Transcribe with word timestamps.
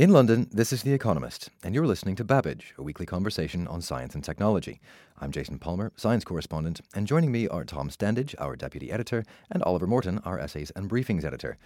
In 0.00 0.14
London, 0.14 0.48
this 0.50 0.72
is 0.72 0.82
The 0.82 0.94
Economist, 0.94 1.50
and 1.62 1.74
you're 1.74 1.86
listening 1.86 2.16
to 2.16 2.24
Babbage, 2.24 2.72
a 2.78 2.82
weekly 2.82 3.04
conversation 3.04 3.68
on 3.68 3.82
science 3.82 4.14
and 4.14 4.24
technology. 4.24 4.80
I'm 5.20 5.30
Jason 5.30 5.58
Palmer, 5.58 5.92
science 5.94 6.24
correspondent, 6.24 6.80
and 6.94 7.06
joining 7.06 7.30
me 7.30 7.46
are 7.48 7.66
Tom 7.66 7.90
Standage, 7.90 8.34
our 8.38 8.56
deputy 8.56 8.90
editor, 8.90 9.24
and 9.50 9.62
Oliver 9.62 9.86
Morton, 9.86 10.18
our 10.24 10.38
essays 10.38 10.70
and 10.70 10.88
briefings 10.88 11.22
editor. 11.22 11.58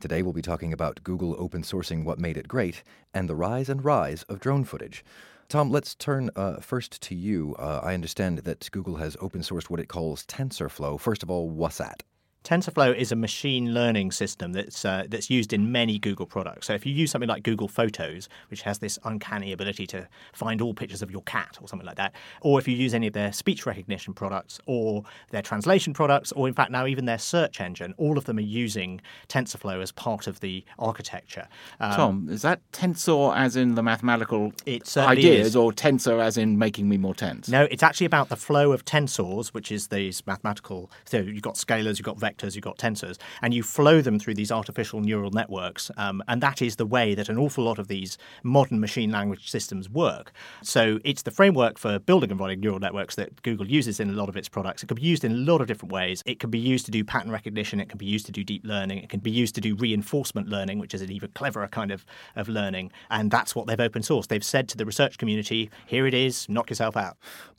Today 0.00 0.22
we'll 0.22 0.32
be 0.32 0.40
talking 0.40 0.72
about 0.72 1.04
Google 1.04 1.36
open 1.38 1.60
sourcing 1.60 2.02
what 2.02 2.18
made 2.18 2.38
it 2.38 2.48
great 2.48 2.82
and 3.12 3.28
the 3.28 3.34
rise 3.34 3.68
and 3.68 3.84
rise 3.84 4.22
of 4.22 4.40
drone 4.40 4.64
footage. 4.64 5.04
Tom, 5.50 5.70
let's 5.70 5.94
turn 5.94 6.30
uh, 6.34 6.60
first 6.60 7.02
to 7.02 7.14
you. 7.14 7.54
Uh, 7.58 7.82
I 7.84 7.92
understand 7.92 8.38
that 8.38 8.70
Google 8.72 8.96
has 8.96 9.18
open 9.20 9.42
sourced 9.42 9.68
what 9.68 9.80
it 9.80 9.88
calls 9.88 10.24
TensorFlow. 10.24 10.98
First 10.98 11.22
of 11.22 11.30
all, 11.30 11.50
what's 11.50 11.76
that? 11.76 12.02
TensorFlow 12.44 12.94
is 12.94 13.12
a 13.12 13.16
machine 13.16 13.72
learning 13.72 14.10
system 14.10 14.52
that's 14.52 14.84
uh, 14.84 15.04
that's 15.08 15.30
used 15.30 15.52
in 15.52 15.70
many 15.70 15.98
Google 15.98 16.26
products. 16.26 16.66
So 16.66 16.74
if 16.74 16.84
you 16.84 16.92
use 16.92 17.10
something 17.10 17.28
like 17.28 17.44
Google 17.44 17.68
Photos, 17.68 18.28
which 18.48 18.62
has 18.62 18.80
this 18.80 18.98
uncanny 19.04 19.52
ability 19.52 19.86
to 19.88 20.08
find 20.32 20.60
all 20.60 20.74
pictures 20.74 21.02
of 21.02 21.10
your 21.10 21.22
cat 21.22 21.58
or 21.60 21.68
something 21.68 21.86
like 21.86 21.96
that, 21.96 22.14
or 22.40 22.58
if 22.58 22.66
you 22.66 22.76
use 22.76 22.94
any 22.94 23.06
of 23.06 23.12
their 23.12 23.32
speech 23.32 23.64
recognition 23.64 24.12
products 24.12 24.60
or 24.66 25.04
their 25.30 25.42
translation 25.42 25.92
products, 25.92 26.32
or 26.32 26.48
in 26.48 26.54
fact 26.54 26.72
now 26.72 26.84
even 26.84 27.04
their 27.04 27.18
search 27.18 27.60
engine, 27.60 27.94
all 27.96 28.18
of 28.18 28.24
them 28.24 28.38
are 28.38 28.40
using 28.40 29.00
TensorFlow 29.28 29.80
as 29.80 29.92
part 29.92 30.26
of 30.26 30.40
the 30.40 30.64
architecture. 30.80 31.46
Um, 31.78 31.92
Tom, 31.92 32.28
is 32.28 32.42
that 32.42 32.60
tensor 32.72 33.36
as 33.36 33.54
in 33.54 33.76
the 33.76 33.84
mathematical 33.84 34.52
ideas, 34.66 35.48
is. 35.48 35.56
or 35.56 35.72
tensor 35.72 36.20
as 36.20 36.36
in 36.36 36.58
making 36.58 36.88
me 36.88 36.98
more 36.98 37.14
tense? 37.14 37.48
No, 37.48 37.68
it's 37.70 37.84
actually 37.84 38.06
about 38.06 38.30
the 38.30 38.36
flow 38.36 38.72
of 38.72 38.84
tensors, 38.84 39.48
which 39.48 39.70
is 39.70 39.88
these 39.88 40.26
mathematical. 40.26 40.90
So 41.04 41.18
you've 41.18 41.42
got 41.42 41.54
scalars, 41.54 41.98
you've 41.98 42.02
got 42.02 42.18
vectors 42.18 42.31
vectors, 42.32 42.54
you've 42.54 42.64
got 42.64 42.78
tensors, 42.78 43.18
and 43.40 43.54
you 43.54 43.62
flow 43.62 44.00
them 44.00 44.18
through 44.18 44.34
these 44.34 44.52
artificial 44.52 45.00
neural 45.00 45.30
networks. 45.30 45.90
Um, 45.96 46.22
and 46.28 46.42
that 46.42 46.62
is 46.62 46.76
the 46.76 46.86
way 46.86 47.14
that 47.14 47.28
an 47.28 47.38
awful 47.38 47.64
lot 47.64 47.78
of 47.78 47.88
these 47.88 48.18
modern 48.42 48.80
machine 48.80 49.10
language 49.10 49.50
systems 49.50 49.88
work. 49.88 50.32
So 50.62 50.98
it's 51.04 51.22
the 51.22 51.30
framework 51.30 51.78
for 51.78 51.98
building 51.98 52.30
and 52.30 52.40
running 52.40 52.60
neural 52.60 52.78
networks 52.80 53.14
that 53.16 53.42
Google 53.42 53.66
uses 53.66 54.00
in 54.00 54.10
a 54.10 54.12
lot 54.12 54.28
of 54.28 54.36
its 54.36 54.48
products. 54.48 54.82
It 54.82 54.86
can 54.86 54.96
be 54.96 55.02
used 55.02 55.24
in 55.24 55.32
a 55.32 55.36
lot 55.36 55.60
of 55.60 55.66
different 55.66 55.92
ways. 55.92 56.22
It 56.26 56.40
can 56.40 56.50
be 56.50 56.58
used 56.58 56.84
to 56.86 56.90
do 56.90 57.04
pattern 57.04 57.30
recognition, 57.30 57.80
it 57.80 57.88
can 57.88 57.98
be 57.98 58.06
used 58.06 58.26
to 58.26 58.32
do 58.32 58.44
deep 58.44 58.62
learning, 58.64 58.98
it 58.98 59.08
can 59.08 59.20
be 59.20 59.30
used 59.30 59.54
to 59.56 59.60
do 59.60 59.74
reinforcement 59.74 60.48
learning, 60.48 60.78
which 60.78 60.94
is 60.94 61.02
an 61.02 61.10
even 61.10 61.30
cleverer 61.32 61.68
kind 61.68 61.90
of, 61.90 62.04
of 62.36 62.48
learning. 62.48 62.90
And 63.10 63.30
that's 63.30 63.54
what 63.54 63.66
they've 63.66 63.80
open 63.80 64.02
sourced. 64.02 64.28
They've 64.28 64.44
said 64.44 64.68
to 64.70 64.76
the 64.76 64.84
research 64.84 65.18
community, 65.18 65.70
here 65.86 66.06
it 66.06 66.14
is, 66.14 66.48
knock 66.48 66.70
yourself 66.70 66.96
out 66.96 67.16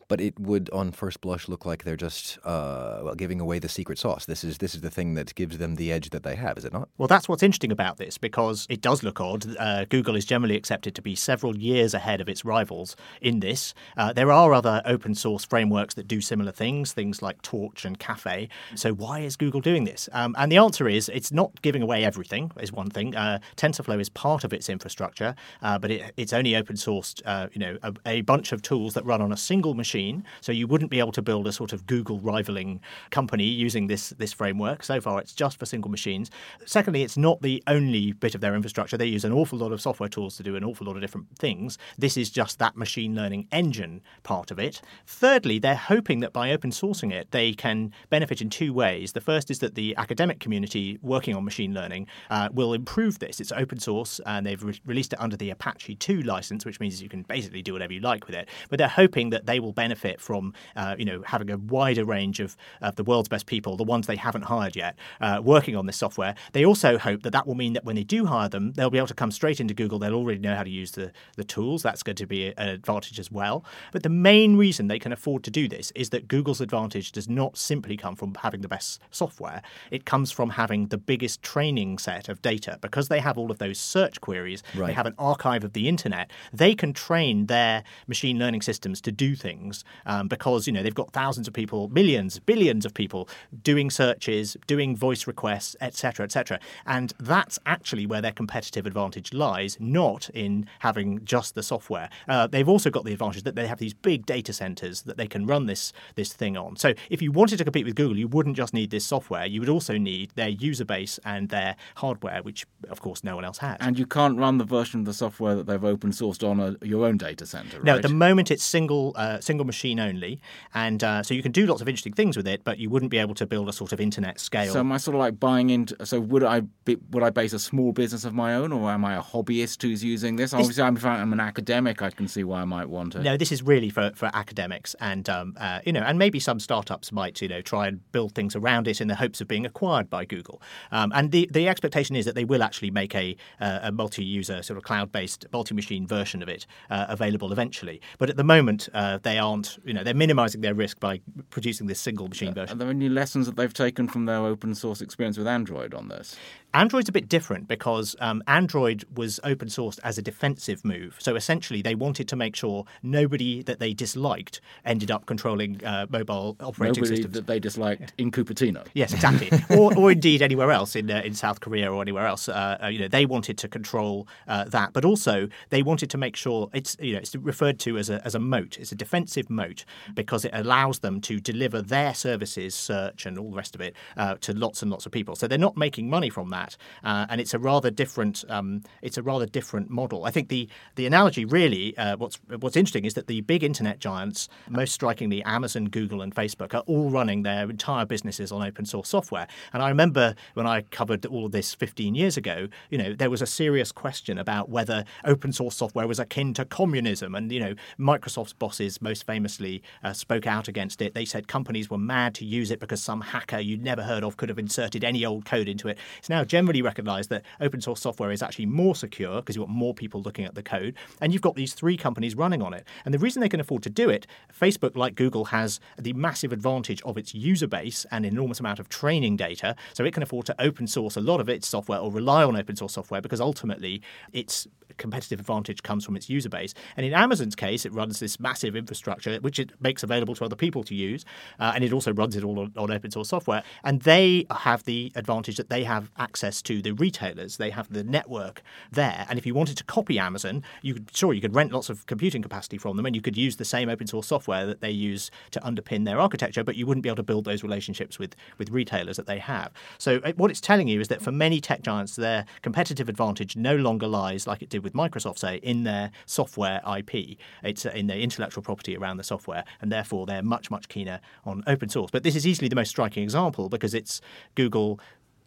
but 0.07 0.21
it 0.21 0.39
would 0.39 0.69
on 0.71 0.91
first 0.91 1.21
blush 1.21 1.47
look 1.47 1.65
like 1.65 1.83
they're 1.83 1.95
just 1.95 2.37
uh, 2.43 3.01
well 3.03 3.15
giving 3.15 3.39
away 3.39 3.59
the 3.59 3.69
secret 3.69 3.97
sauce. 3.97 4.25
This 4.25 4.43
is 4.43 4.57
this 4.57 4.75
is 4.75 4.81
the 4.81 4.89
thing 4.89 5.13
that 5.15 5.33
gives 5.35 5.57
them 5.57 5.75
the 5.75 5.91
edge 5.91 6.09
that 6.11 6.23
they 6.23 6.35
have, 6.35 6.57
is 6.57 6.65
it 6.65 6.73
not? 6.73 6.89
Well, 6.97 7.07
that's 7.07 7.27
what's 7.29 7.43
interesting 7.43 7.71
about 7.71 7.97
this 7.97 8.17
because 8.17 8.67
it 8.69 8.81
does 8.81 9.03
look 9.03 9.19
odd. 9.21 9.45
Uh, 9.57 9.85
Google 9.85 10.15
is 10.15 10.25
generally 10.25 10.55
accepted 10.55 10.95
to 10.95 11.01
be 11.01 11.15
several 11.15 11.57
years 11.57 11.93
ahead 11.93 12.21
of 12.21 12.29
its 12.29 12.45
rivals 12.45 12.95
in 13.21 13.39
this. 13.39 13.73
Uh, 13.97 14.13
there 14.13 14.31
are 14.31 14.53
other 14.53 14.81
open 14.85 15.15
source 15.15 15.45
frameworks 15.45 15.93
that 15.95 16.07
do 16.07 16.21
similar 16.21 16.51
things, 16.51 16.91
things 16.93 17.21
like 17.21 17.41
Torch 17.41 17.85
and 17.85 17.97
Caffe. 17.99 18.49
So 18.75 18.93
why 18.93 19.19
is 19.19 19.35
Google 19.35 19.61
doing 19.61 19.85
this? 19.85 20.09
Um, 20.11 20.35
and 20.37 20.51
the 20.51 20.57
answer 20.57 20.87
is 20.87 21.09
it's 21.09 21.31
not 21.31 21.61
giving 21.61 21.81
away 21.81 22.03
everything. 22.03 22.51
Is 22.59 22.71
one 22.71 22.89
thing. 22.89 23.15
Uh, 23.15 23.39
TensorFlow 23.55 23.99
is 23.99 24.09
part 24.09 24.43
of 24.43 24.53
its 24.53 24.69
infrastructure, 24.69 25.35
uh, 25.61 25.79
but 25.79 25.91
it, 25.91 26.13
it's 26.17 26.33
only 26.33 26.55
open 26.55 26.75
sourced. 26.75 27.21
Uh, 27.25 27.47
you 27.53 27.59
know, 27.59 27.77
a, 27.83 27.93
a 28.05 28.21
bunch 28.21 28.51
of 28.51 28.61
tools 28.61 28.93
that 28.93 29.05
run 29.05 29.21
on 29.21 29.31
a 29.31 29.37
single 29.37 29.73
machine 29.73 29.92
machine. 29.93 30.23
So 30.41 30.51
you 30.51 30.65
wouldn't 30.67 30.89
be 30.89 30.99
able 30.99 31.11
to 31.11 31.21
build 31.21 31.47
a 31.47 31.51
sort 31.51 31.71
of 31.71 31.85
Google 31.85 32.19
rivaling 32.19 32.81
company 33.11 33.45
using 33.45 33.87
this 33.87 34.09
this 34.17 34.33
framework. 34.33 34.83
So 34.83 34.99
far, 34.99 35.19
it's 35.19 35.33
just 35.33 35.59
for 35.59 35.65
single 35.65 35.91
machines. 35.91 36.31
Secondly, 36.65 37.03
it's 37.03 37.17
not 37.17 37.41
the 37.41 37.61
only 37.67 38.13
bit 38.13 38.33
of 38.33 38.41
their 38.41 38.55
infrastructure. 38.55 38.97
They 38.97 39.05
use 39.05 39.23
an 39.23 39.31
awful 39.31 39.59
lot 39.59 39.71
of 39.71 39.81
software 39.81 40.09
tools 40.09 40.35
to 40.37 40.43
do 40.43 40.55
an 40.55 40.63
awful 40.63 40.87
lot 40.87 40.95
of 40.95 41.01
different 41.01 41.27
things. 41.37 41.77
This 41.97 42.17
is 42.17 42.31
just 42.31 42.57
that 42.59 42.75
machine 42.75 43.15
learning 43.15 43.47
engine 43.51 44.01
part 44.23 44.49
of 44.49 44.57
it. 44.57 44.81
Thirdly, 45.05 45.59
they're 45.59 45.75
hoping 45.75 46.21
that 46.21 46.33
by 46.33 46.51
open 46.51 46.71
sourcing 46.71 47.11
it, 47.11 47.29
they 47.31 47.53
can 47.53 47.91
benefit 48.09 48.41
in 48.41 48.49
two 48.49 48.73
ways. 48.73 49.13
The 49.13 49.21
first 49.21 49.51
is 49.51 49.59
that 49.59 49.75
the 49.75 49.95
academic 49.97 50.39
community 50.39 50.97
working 51.01 51.35
on 51.35 51.45
machine 51.45 51.73
learning 51.73 52.07
uh, 52.31 52.49
will 52.51 52.73
improve 52.73 53.19
this. 53.19 53.39
It's 53.39 53.51
open 53.51 53.79
source 53.79 54.19
and 54.25 54.45
they've 54.45 54.63
re- 54.63 54.81
released 54.85 55.13
it 55.13 55.21
under 55.21 55.37
the 55.37 55.51
Apache 55.51 55.95
2 55.95 56.21
license, 56.23 56.65
which 56.65 56.79
means 56.79 57.01
you 57.01 57.09
can 57.09 57.21
basically 57.23 57.61
do 57.61 57.73
whatever 57.73 57.93
you 57.93 57.99
like 57.99 58.25
with 58.25 58.35
it. 58.35 58.49
But 58.69 58.79
they're 58.79 58.87
hoping 58.87 59.29
that 59.29 59.45
they 59.45 59.59
will 59.59 59.73
benefit 59.73 59.82
from 60.19 60.53
uh, 60.75 60.95
you 60.97 61.05
know 61.05 61.23
having 61.25 61.49
a 61.49 61.57
wider 61.57 62.05
range 62.05 62.39
of, 62.39 62.55
of 62.81 62.95
the 62.95 63.03
world's 63.03 63.29
best 63.29 63.45
people, 63.45 63.77
the 63.77 63.83
ones 63.83 64.07
they 64.07 64.15
haven't 64.15 64.43
hired 64.43 64.75
yet, 64.75 64.97
uh, 65.21 65.41
working 65.43 65.75
on 65.75 65.85
this 65.85 65.97
software. 65.97 66.35
They 66.53 66.65
also 66.65 66.97
hope 66.97 67.23
that 67.23 67.31
that 67.31 67.47
will 67.47 67.55
mean 67.55 67.73
that 67.73 67.85
when 67.85 67.95
they 67.95 68.03
do 68.03 68.25
hire 68.25 68.49
them, 68.49 68.73
they'll 68.73 68.89
be 68.89 68.97
able 68.97 69.07
to 69.07 69.13
come 69.13 69.31
straight 69.31 69.59
into 69.59 69.73
Google. 69.73 69.99
They'll 69.99 70.13
already 70.13 70.39
know 70.39 70.55
how 70.55 70.63
to 70.63 70.69
use 70.69 70.91
the, 70.91 71.11
the 71.35 71.43
tools. 71.43 71.83
That's 71.83 72.03
going 72.03 72.15
to 72.17 72.27
be 72.27 72.53
an 72.57 72.67
advantage 72.69 73.19
as 73.19 73.31
well. 73.31 73.65
But 73.91 74.03
the 74.03 74.09
main 74.09 74.57
reason 74.57 74.87
they 74.87 74.99
can 74.99 75.11
afford 75.11 75.43
to 75.43 75.51
do 75.51 75.67
this 75.67 75.91
is 75.95 76.09
that 76.09 76.27
Google's 76.27 76.61
advantage 76.61 77.11
does 77.11 77.29
not 77.29 77.57
simply 77.57 77.97
come 77.97 78.15
from 78.15 78.35
having 78.35 78.61
the 78.61 78.67
best 78.67 79.01
software. 79.11 79.61
It 79.91 80.05
comes 80.05 80.31
from 80.31 80.51
having 80.51 80.87
the 80.87 80.97
biggest 80.97 81.41
training 81.41 81.97
set 81.97 82.29
of 82.29 82.41
data. 82.41 82.77
Because 82.81 83.07
they 83.07 83.19
have 83.19 83.37
all 83.37 83.51
of 83.51 83.57
those 83.59 83.79
search 83.79 84.21
queries, 84.21 84.63
right. 84.75 84.87
they 84.87 84.93
have 84.93 85.05
an 85.05 85.15
archive 85.17 85.63
of 85.63 85.73
the 85.73 85.87
internet, 85.87 86.31
they 86.51 86.75
can 86.75 86.93
train 86.93 87.47
their 87.47 87.83
machine 88.07 88.39
learning 88.39 88.61
systems 88.61 89.01
to 89.01 89.11
do 89.11 89.35
things 89.35 89.72
um, 90.05 90.27
because 90.27 90.67
you 90.67 90.73
know 90.73 90.83
they've 90.83 90.93
got 90.93 91.11
thousands 91.11 91.47
of 91.47 91.53
people, 91.53 91.87
millions, 91.89 92.39
billions 92.39 92.85
of 92.85 92.93
people 92.93 93.27
doing 93.63 93.89
searches, 93.89 94.57
doing 94.67 94.95
voice 94.95 95.27
requests, 95.27 95.75
etc., 95.81 96.25
etc. 96.25 96.59
And 96.85 97.13
that's 97.19 97.59
actually 97.65 98.05
where 98.05 98.21
their 98.21 98.31
competitive 98.31 98.85
advantage 98.85 99.33
lies, 99.33 99.77
not 99.79 100.29
in 100.33 100.67
having 100.79 101.23
just 101.25 101.55
the 101.55 101.63
software. 101.63 102.09
Uh, 102.27 102.47
they've 102.47 102.69
also 102.69 102.89
got 102.89 103.05
the 103.05 103.13
advantage 103.13 103.43
that 103.43 103.55
they 103.55 103.67
have 103.67 103.79
these 103.79 103.93
big 103.93 104.25
data 104.25 104.53
centers 104.53 105.03
that 105.03 105.17
they 105.17 105.27
can 105.27 105.45
run 105.45 105.65
this 105.65 105.93
this 106.15 106.33
thing 106.33 106.57
on. 106.57 106.75
So 106.75 106.93
if 107.09 107.21
you 107.21 107.31
wanted 107.31 107.57
to 107.57 107.63
compete 107.63 107.85
with 107.85 107.95
Google, 107.95 108.17
you 108.17 108.27
wouldn't 108.27 108.55
just 108.55 108.73
need 108.73 108.91
this 108.91 109.05
software; 109.05 109.45
you 109.45 109.59
would 109.59 109.69
also 109.69 109.97
need 109.97 110.31
their 110.35 110.49
user 110.49 110.85
base 110.85 111.19
and 111.25 111.49
their 111.49 111.75
hardware, 111.95 112.41
which 112.43 112.65
of 112.89 113.01
course 113.01 113.23
no 113.23 113.35
one 113.35 113.45
else 113.45 113.59
has. 113.59 113.77
And 113.79 113.97
you 113.97 114.05
can't 114.05 114.37
run 114.37 114.57
the 114.57 114.65
version 114.65 115.01
of 115.01 115.05
the 115.05 115.13
software 115.13 115.55
that 115.55 115.67
they've 115.67 115.83
open 115.83 116.11
sourced 116.11 116.47
on 116.47 116.59
a, 116.59 116.85
your 116.85 117.05
own 117.05 117.17
data 117.17 117.45
center. 117.45 117.77
Right? 117.77 117.85
No, 117.85 117.95
at 117.95 118.01
the 118.01 118.09
moment 118.09 118.51
it's 118.51 118.63
single 118.63 119.13
uh, 119.15 119.39
single 119.39 119.62
machine 119.63 119.99
only, 119.99 120.39
and 120.73 121.03
uh, 121.03 121.23
so 121.23 121.33
you 121.33 121.41
can 121.41 121.51
do 121.51 121.65
lots 121.65 121.81
of 121.81 121.87
interesting 121.87 122.13
things 122.13 122.37
with 122.37 122.47
it, 122.47 122.63
but 122.63 122.77
you 122.79 122.89
wouldn't 122.89 123.11
be 123.11 123.17
able 123.17 123.35
to 123.35 123.45
build 123.45 123.69
a 123.69 123.73
sort 123.73 123.93
of 123.93 123.99
internet 123.99 124.39
scale. 124.39 124.73
So 124.73 124.79
am 124.79 124.91
I 124.91 124.97
sort 124.97 125.15
of 125.15 125.19
like 125.19 125.39
buying 125.39 125.69
into? 125.69 126.05
So 126.05 126.19
would 126.19 126.43
I 126.43 126.61
be, 126.85 126.97
would 127.11 127.23
I 127.23 127.29
base 127.29 127.53
a 127.53 127.59
small 127.59 127.91
business 127.91 128.25
of 128.25 128.33
my 128.33 128.55
own, 128.55 128.71
or 128.71 128.91
am 128.91 129.05
I 129.05 129.15
a 129.15 129.21
hobbyist 129.21 129.81
who's 129.81 130.03
using 130.03 130.35
this? 130.35 130.53
Obviously, 130.53 130.83
I'm, 130.83 130.97
I'm 131.05 131.33
an 131.33 131.39
academic, 131.39 132.01
I 132.01 132.09
can 132.09 132.27
see 132.27 132.43
why 132.43 132.61
I 132.61 132.65
might 132.65 132.89
want 132.89 133.15
it. 133.15 133.21
No, 133.21 133.37
this 133.37 133.51
is 133.51 133.63
really 133.63 133.89
for, 133.89 134.11
for 134.15 134.29
academics, 134.33 134.95
and 134.99 135.29
um, 135.29 135.55
uh, 135.59 135.79
you 135.85 135.93
know, 135.93 136.01
and 136.01 136.17
maybe 136.19 136.39
some 136.39 136.59
startups 136.59 137.11
might 137.11 137.41
you 137.41 137.47
know 137.47 137.61
try 137.61 137.87
and 137.87 138.11
build 138.11 138.35
things 138.35 138.55
around 138.55 138.87
it 138.87 139.01
in 139.01 139.07
the 139.07 139.15
hopes 139.15 139.41
of 139.41 139.47
being 139.47 139.65
acquired 139.65 140.09
by 140.09 140.25
Google. 140.25 140.61
Um, 140.91 141.11
and 141.15 141.31
the 141.31 141.49
the 141.51 141.67
expectation 141.67 142.15
is 142.15 142.25
that 142.25 142.35
they 142.35 142.45
will 142.45 142.63
actually 142.63 142.91
make 142.91 143.15
a 143.15 143.35
uh, 143.59 143.79
a 143.83 143.91
multi-user 143.91 144.61
sort 144.63 144.77
of 144.77 144.83
cloud-based 144.83 145.45
multi-machine 145.51 146.07
version 146.07 146.41
of 146.41 146.49
it 146.49 146.65
uh, 146.89 147.05
available 147.09 147.51
eventually. 147.51 148.01
But 148.17 148.29
at 148.29 148.37
the 148.37 148.43
moment, 148.43 148.89
uh, 148.93 149.19
they 149.21 149.37
aren't. 149.53 149.79
You 149.85 149.93
know, 149.93 150.03
they're 150.03 150.13
minimizing 150.13 150.61
their 150.61 150.73
risk 150.73 150.99
by 150.99 151.21
producing 151.49 151.87
this 151.87 151.99
single 151.99 152.27
machine 152.27 152.53
version. 152.53 152.75
Are 152.75 152.79
there 152.79 152.89
any 152.89 153.09
lessons 153.09 153.45
that 153.45 153.55
they've 153.55 153.73
taken 153.73 154.07
from 154.07 154.25
their 154.25 154.39
open 154.39 154.75
source 154.75 155.01
experience 155.01 155.37
with 155.37 155.47
Android 155.47 155.93
on 155.93 156.07
this? 156.09 156.35
Android's 156.73 157.07
a 157.07 157.11
bit 157.11 157.29
different 157.29 157.67
because 157.67 158.15
um, 158.19 158.41
Android 158.47 159.05
was 159.15 159.39
open 159.43 159.67
sourced 159.67 159.99
as 160.03 160.17
a 160.17 160.23
defensive 160.23 160.83
move. 160.83 161.15
So 161.19 161.35
essentially, 161.35 161.83
they 161.83 161.93
wanted 161.93 162.27
to 162.29 162.35
make 162.35 162.55
sure 162.55 162.85
nobody 163.03 163.61
that 163.63 163.79
they 163.79 163.93
disliked 163.93 164.59
ended 164.83 165.11
up 165.11 165.27
controlling 165.27 165.83
uh, 165.85 166.07
mobile 166.09 166.57
operating 166.59 167.03
Nobody 167.03 167.17
systems. 167.17 167.35
that 167.35 167.45
they 167.45 167.59
disliked 167.59 168.13
in 168.17 168.31
Cupertino. 168.31 168.87
Yes, 168.95 169.13
exactly. 169.13 169.51
or, 169.77 169.95
or 169.95 170.11
indeed 170.11 170.41
anywhere 170.41 170.71
else 170.71 170.95
in 170.95 171.11
uh, 171.11 171.21
in 171.23 171.35
South 171.35 171.59
Korea 171.59 171.91
or 171.91 172.01
anywhere 172.01 172.25
else. 172.25 172.49
Uh, 172.49 172.77
uh, 172.83 172.87
you 172.87 172.99
know, 172.99 173.07
they 173.07 173.27
wanted 173.27 173.57
to 173.59 173.67
control 173.67 174.27
uh, 174.47 174.63
that, 174.65 174.93
but 174.93 175.05
also 175.05 175.47
they 175.69 175.83
wanted 175.83 176.09
to 176.09 176.17
make 176.17 176.35
sure 176.35 176.69
it's 176.73 176.97
you 176.99 177.13
know 177.13 177.19
it's 177.19 177.35
referred 177.35 177.79
to 177.81 177.97
as 177.99 178.09
a 178.09 178.25
as 178.25 178.33
a 178.33 178.39
moat. 178.39 178.79
It's 178.79 178.91
a 178.91 178.95
defensive 178.95 179.42
moat 179.49 179.85
because 180.15 180.45
it 180.45 180.51
allows 180.53 180.99
them 180.99 181.21
to 181.21 181.39
deliver 181.39 181.81
their 181.81 182.13
services, 182.13 182.75
search 182.75 183.25
and 183.25 183.37
all 183.37 183.51
the 183.51 183.57
rest 183.57 183.75
of 183.75 183.81
it, 183.81 183.95
uh, 184.17 184.35
to 184.41 184.53
lots 184.53 184.81
and 184.81 184.91
lots 184.91 185.05
of 185.05 185.11
people. 185.11 185.35
So 185.35 185.47
they're 185.47 185.57
not 185.57 185.77
making 185.77 186.09
money 186.09 186.29
from 186.29 186.49
that, 186.49 186.77
uh, 187.03 187.25
and 187.29 187.39
it's 187.39 187.53
a 187.53 187.59
rather 187.59 187.91
different 187.91 188.43
um, 188.49 188.83
it's 189.01 189.17
a 189.17 189.23
rather 189.23 189.45
different 189.45 189.89
model. 189.89 190.25
I 190.25 190.31
think 190.31 190.49
the 190.49 190.67
the 190.95 191.05
analogy 191.05 191.45
really 191.45 191.97
uh, 191.97 192.17
what's 192.17 192.39
what's 192.59 192.75
interesting 192.75 193.05
is 193.05 193.13
that 193.15 193.27
the 193.27 193.41
big 193.41 193.63
internet 193.63 193.99
giants, 193.99 194.49
most 194.69 194.93
strikingly 194.93 195.43
Amazon, 195.43 195.85
Google, 195.85 196.21
and 196.21 196.33
Facebook, 196.33 196.73
are 196.73 196.83
all 196.87 197.09
running 197.09 197.43
their 197.43 197.69
entire 197.69 198.05
businesses 198.05 198.51
on 198.51 198.63
open 198.63 198.85
source 198.85 199.09
software. 199.09 199.47
And 199.73 199.81
I 199.81 199.89
remember 199.89 200.35
when 200.53 200.67
I 200.67 200.81
covered 200.81 201.25
all 201.25 201.45
of 201.45 201.51
this 201.51 201.73
15 201.73 202.15
years 202.15 202.37
ago, 202.37 202.67
you 202.89 202.97
know, 202.97 203.13
there 203.13 203.29
was 203.29 203.41
a 203.41 203.45
serious 203.45 203.91
question 203.91 204.37
about 204.37 204.69
whether 204.69 205.05
open 205.25 205.51
source 205.51 205.75
software 205.75 206.07
was 206.07 206.19
akin 206.19 206.53
to 206.55 206.65
communism. 206.65 207.35
And, 207.35 207.51
you 207.51 207.59
know, 207.59 207.75
Microsoft's 207.99 208.53
bosses 208.53 209.01
most 209.01 209.25
famously 209.33 209.81
uh, 210.03 210.13
spoke 210.13 210.45
out 210.45 210.67
against 210.67 211.01
it. 211.01 211.15
They 211.15 211.25
said 211.25 211.47
companies 211.47 211.89
were 211.89 211.97
mad 211.97 212.35
to 212.35 212.45
use 212.45 212.69
it 212.69 212.79
because 212.79 213.01
some 213.01 213.19
hacker 213.19 213.57
you'd 213.57 213.81
never 213.81 214.03
heard 214.03 214.23
of 214.23 214.37
could 214.37 214.47
have 214.49 214.59
inserted 214.59 215.03
any 215.03 215.25
old 215.25 215.43
code 215.43 215.67
into 215.67 215.87
it. 215.87 215.97
It's 216.19 216.29
now 216.29 216.43
generally 216.43 216.83
recognized 216.83 217.31
that 217.31 217.41
open 217.59 217.81
source 217.81 217.99
software 217.99 218.29
is 218.29 218.43
actually 218.43 218.67
more 218.67 218.93
secure 218.95 219.37
because 219.37 219.55
you've 219.55 219.65
got 219.65 219.73
more 219.73 219.95
people 219.95 220.21
looking 220.21 220.45
at 220.45 220.53
the 220.53 220.61
code. 220.61 220.93
And 221.19 221.33
you've 221.33 221.41
got 221.41 221.55
these 221.55 221.73
three 221.73 221.97
companies 221.97 222.35
running 222.35 222.61
on 222.61 222.75
it. 222.75 222.85
And 223.05 223.11
the 223.11 223.17
reason 223.17 223.41
they 223.41 223.49
can 223.49 223.59
afford 223.59 223.81
to 223.83 223.89
do 223.89 224.07
it, 224.07 224.27
Facebook, 224.55 224.95
like 224.95 225.15
Google, 225.15 225.45
has 225.45 225.79
the 225.97 226.13
massive 226.13 226.53
advantage 226.53 227.01
of 227.01 227.17
its 227.17 227.33
user 227.33 227.67
base 227.67 228.05
and 228.11 228.27
enormous 228.27 228.59
amount 228.59 228.77
of 228.79 228.87
training 228.87 229.35
data. 229.35 229.75
So 229.93 230.05
it 230.05 230.13
can 230.13 230.21
afford 230.21 230.45
to 230.45 230.55
open 230.61 230.85
source 230.85 231.17
a 231.17 231.21
lot 231.21 231.41
of 231.41 231.49
its 231.49 231.67
software 231.67 231.97
or 231.97 232.11
rely 232.11 232.43
on 232.43 232.55
open 232.55 232.75
source 232.75 232.93
software 232.93 233.21
because 233.21 233.41
ultimately 233.41 234.03
its 234.31 234.67
competitive 234.97 235.39
advantage 235.39 235.83
comes 235.83 236.05
from 236.05 236.15
its 236.15 236.29
user 236.29 236.49
base. 236.49 236.73
And 236.95 237.05
in 237.05 237.13
Amazon's 237.13 237.55
case, 237.55 237.85
it 237.85 237.93
runs 237.93 238.19
this 238.19 238.39
massive 238.39 238.75
infrastructure, 238.75 239.22
which 239.41 239.59
it 239.59 239.71
makes 239.81 240.03
available 240.03 240.35
to 240.35 240.45
other 240.45 240.55
people 240.55 240.83
to 240.83 240.95
use. 240.95 241.25
Uh, 241.59 241.73
and 241.75 241.83
it 241.83 241.93
also 241.93 242.13
runs 242.13 242.35
it 242.35 242.43
all 242.43 242.59
on, 242.59 242.73
on 242.77 242.91
open 242.91 243.11
source 243.11 243.29
software. 243.29 243.63
And 243.83 244.01
they 244.01 244.45
have 244.51 244.83
the 244.83 245.11
advantage 245.15 245.57
that 245.57 245.69
they 245.69 245.83
have 245.83 246.11
access 246.17 246.61
to 246.63 246.81
the 246.81 246.91
retailers, 246.91 247.57
they 247.57 247.69
have 247.69 247.91
the 247.91 248.03
network 248.03 248.61
there. 248.91 249.25
And 249.29 249.37
if 249.39 249.45
you 249.45 249.53
wanted 249.53 249.77
to 249.77 249.83
copy 249.83 250.19
Amazon, 250.19 250.63
you 250.81 250.95
could, 250.95 251.15
sure, 251.15 251.33
you 251.33 251.41
could 251.41 251.55
rent 251.55 251.71
lots 251.71 251.89
of 251.89 252.05
computing 252.05 252.41
capacity 252.41 252.77
from 252.77 252.97
them 252.97 253.05
and 253.05 253.15
you 253.15 253.21
could 253.21 253.37
use 253.37 253.57
the 253.57 253.65
same 253.65 253.89
open 253.89 254.07
source 254.07 254.27
software 254.27 254.65
that 254.65 254.81
they 254.81 254.91
use 254.91 255.31
to 255.51 255.59
underpin 255.61 256.05
their 256.05 256.19
architecture, 256.19 256.63
but 256.63 256.75
you 256.75 256.85
wouldn't 256.85 257.03
be 257.03 257.09
able 257.09 257.17
to 257.17 257.23
build 257.23 257.45
those 257.45 257.63
relationships 257.63 258.19
with, 258.19 258.35
with 258.57 258.69
retailers 258.69 259.17
that 259.17 259.25
they 259.25 259.39
have. 259.39 259.71
So 259.97 260.19
uh, 260.23 260.33
what 260.35 260.51
it's 260.51 260.61
telling 260.61 260.87
you 260.87 260.99
is 260.99 261.07
that 261.07 261.21
for 261.21 261.31
many 261.31 261.59
tech 261.59 261.81
giants, 261.81 262.15
their 262.15 262.45
competitive 262.61 263.09
advantage 263.09 263.55
no 263.55 263.75
longer 263.75 264.07
lies, 264.07 264.47
like 264.47 264.61
it 264.61 264.69
did 264.69 264.83
with 264.83 264.93
Microsoft, 264.93 265.39
say, 265.39 265.57
in 265.57 265.83
their 265.83 266.11
software 266.25 266.81
IP. 266.97 267.37
It's 267.63 267.85
uh, 267.85 267.89
in 267.89 268.07
their 268.07 268.19
intellectual 268.19 268.63
property 268.63 268.95
around 269.03 269.17
the 269.17 269.23
software, 269.23 269.63
and 269.81 269.91
therefore 269.91 270.25
they're 270.25 270.41
much, 270.41 270.71
much 270.71 270.87
keener 270.87 271.19
on 271.45 271.63
open 271.67 271.89
source. 271.89 272.11
But 272.11 272.23
this 272.23 272.35
is 272.35 272.47
easily 272.47 272.69
the 272.69 272.75
most 272.75 272.89
striking 272.89 273.23
example 273.23 273.69
because 273.69 273.93
it's 273.93 274.21
Google 274.55 274.99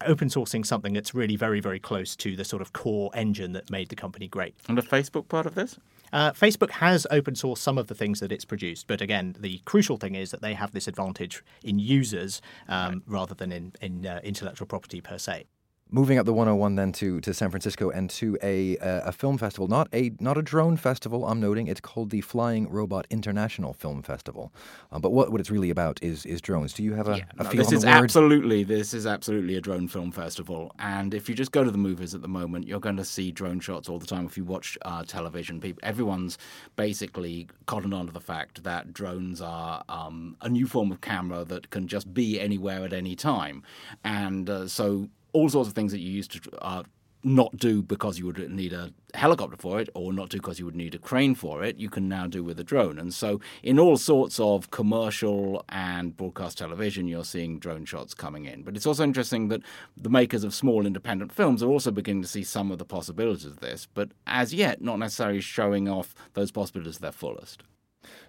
open 0.05 0.29
sourcing 0.29 0.65
something 0.67 0.93
that's 0.93 1.15
really 1.15 1.37
very, 1.37 1.61
very 1.61 1.81
close 1.81 2.15
to 2.17 2.37
the 2.37 2.45
sort 2.45 2.61
of 2.61 2.73
core 2.73 3.11
engine 3.15 3.53
that 3.53 3.71
made 3.71 3.89
the 3.89 3.97
company 3.97 4.29
great. 4.29 4.55
And 4.69 4.77
the 4.77 4.83
Facebook 4.83 5.29
part 5.29 5.47
of 5.47 5.55
this? 5.55 5.79
Uh, 6.13 6.33
Facebook 6.33 6.71
has 6.71 7.07
open 7.11 7.35
sourced 7.35 7.59
some 7.59 7.79
of 7.79 7.89
the 7.89 7.95
things 7.95 8.21
that 8.21 8.31
it's 8.31 8.45
produced, 8.45 8.87
but 8.87 9.01
again, 9.01 9.35
the 9.41 9.61
crucial 9.65 9.97
thing 9.97 10.15
is 10.15 10.31
that 10.31 10.41
they 10.41 10.55
have 10.55 10.73
this 10.73 10.87
advantage 10.87 11.43
in 11.65 11.79
users 11.79 12.41
um, 12.69 13.03
rather 13.07 13.35
than 13.35 13.51
in, 13.51 13.73
in 13.81 14.07
uh, 14.07 14.21
intellectual 14.23 14.67
property 14.67 15.01
per 15.01 15.19
se. 15.19 15.47
Moving 15.91 16.19
up 16.19 16.27
the 16.27 16.33
101 16.33 16.75
then 16.75 16.93
to, 16.93 17.21
to 17.21 17.33
San 17.33 17.51
Francisco 17.51 17.91
and 17.91 18.11
to 18.11 18.37
a 18.43 18.77
uh, 18.79 19.09
a 19.09 19.13
film 19.13 19.39
festival, 19.39 19.69
not 19.69 19.89
a 19.93 20.13
not 20.19 20.37
a 20.37 20.43
drone 20.43 20.77
festival. 20.77 21.25
I'm 21.27 21.41
noting 21.41 21.69
it's 21.69 21.81
called 21.81 22.11
the 22.11 22.21
Flying 22.21 22.69
Robot 22.69 23.07
International 23.09 23.73
Film 23.73 24.03
Festival. 24.03 24.53
Um, 24.91 25.01
but 25.01 25.13
what, 25.13 25.31
what 25.31 25.41
it's 25.41 25.51
really 25.51 25.71
about 25.71 26.03
is 26.03 26.27
is 26.27 26.41
drones. 26.41 26.73
Do 26.73 26.83
you 26.83 26.95
have 26.95 27.07
a, 27.07 27.25
a 27.39 27.45
No, 27.45 27.51
feel 27.51 27.63
this 27.63 27.73
is 27.73 27.85
absolutely 27.85 28.65
this 28.65 28.95
is 28.95 29.07
absolutely 29.07 29.57
a 29.57 29.61
drone 29.61 29.89
film 29.89 30.11
festival 30.11 30.73
and 30.79 31.15
if 31.15 31.29
you 31.29 31.35
just 31.35 31.53
go 31.53 31.65
to 31.65 31.71
the 31.71 31.79
movies 31.79 32.15
at 32.15 32.23
the 32.23 32.29
moment 32.29 32.67
you're 32.67 32.81
going 32.81 32.97
to 32.97 33.05
see 33.05 33.31
drone 33.31 33.61
shots 33.61 33.89
all 33.89 33.99
the 33.99 34.07
time 34.07 34.27
if 34.27 34.37
you 34.37 34.45
watch 34.45 34.77
uh, 34.83 35.03
television 35.05 35.61
people 35.61 35.81
everyone's 35.83 36.39
basically 36.77 37.49
cottoned 37.67 37.95
on 37.95 38.07
to 38.07 38.13
the 38.13 38.21
fact 38.21 38.63
that 38.65 38.93
drones 38.93 39.41
are 39.41 39.85
um, 39.89 40.37
a 40.41 40.49
new 40.49 40.67
form 40.67 40.91
of 40.91 41.01
camera 41.01 41.45
that 41.45 41.71
can 41.71 41.87
just 41.87 42.13
be 42.13 42.41
anywhere 42.41 42.85
at 42.85 42.93
any 42.93 43.15
time 43.15 43.63
and 44.05 44.51
uh, 44.51 44.67
so 44.67 45.09
all 45.37 45.49
sorts 45.51 45.69
of 45.69 45.75
things 45.75 45.93
that 45.93 46.01
you 46.01 46.11
used 46.11 46.33
to 46.33 46.65
uh, 46.65 46.83
not 47.27 47.57
do 47.57 47.83
because 47.83 48.19
you 48.19 48.27
would 48.27 48.39
need 48.51 48.73
a 48.73 48.93
helicopter 49.15 49.57
for 49.57 49.81
it 49.81 49.89
or 49.95 50.13
not 50.13 50.29
do 50.29 50.39
because 50.39 50.59
you 50.61 50.65
would 50.65 50.77
need 50.77 50.95
a 50.95 50.99
crane 50.99 51.35
for 51.35 51.63
it, 51.63 51.77
you 51.77 51.91
can 51.91 52.09
now 52.09 52.27
do 52.27 52.43
with 52.45 52.59
a 52.61 52.65
drone. 52.65 52.99
And 52.99 53.13
so, 53.13 53.41
in 53.63 53.79
all 53.79 53.97
sorts 53.97 54.39
of 54.39 54.71
commercial 54.71 55.65
and 55.69 56.17
broadcast 56.17 56.59
television, 56.59 57.09
you're 57.09 57.25
seeing 57.25 57.59
drone 57.59 57.85
shots 57.85 58.15
coming 58.15 58.45
in. 58.45 58.63
But 58.63 58.77
it's 58.77 58.87
also 58.87 59.03
interesting 59.03 59.49
that 59.49 59.63
the 59.97 60.09
makers 60.09 60.45
of 60.45 60.55
small 60.55 60.87
independent 60.87 61.33
films 61.33 61.63
are 61.63 61.69
also 61.69 61.91
beginning 61.91 62.23
to 62.23 62.29
see 62.29 62.45
some 62.45 62.71
of 62.71 62.79
the 62.79 62.85
possibilities 62.85 63.45
of 63.45 63.61
this, 63.61 63.89
but 63.93 64.13
as 64.27 64.55
yet, 64.55 64.81
not 64.81 64.99
necessarily 64.99 65.41
showing 65.41 65.89
off 65.89 66.15
those 66.35 66.53
possibilities 66.53 66.97
to 66.97 67.03
their 67.03 67.13
fullest. 67.13 67.65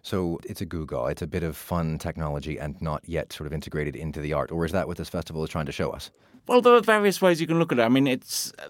So 0.01 0.39
it's 0.45 0.61
a 0.61 0.65
Google. 0.65 1.07
It's 1.07 1.21
a 1.21 1.27
bit 1.27 1.43
of 1.43 1.57
fun 1.57 1.97
technology 1.97 2.57
and 2.59 2.79
not 2.81 3.07
yet 3.07 3.33
sort 3.33 3.47
of 3.47 3.53
integrated 3.53 3.95
into 3.95 4.21
the 4.21 4.33
art. 4.33 4.51
Or 4.51 4.65
is 4.65 4.71
that 4.71 4.87
what 4.87 4.97
this 4.97 5.09
festival 5.09 5.43
is 5.43 5.49
trying 5.49 5.65
to 5.65 5.71
show 5.71 5.91
us? 5.91 6.11
Well, 6.47 6.61
there 6.61 6.73
are 6.73 6.81
various 6.81 7.21
ways 7.21 7.41
you 7.41 7.47
can 7.47 7.59
look 7.59 7.71
at 7.71 7.79
it. 7.79 7.83
I 7.83 7.89
mean, 7.89 8.07
it's 8.07 8.53
uh, 8.59 8.69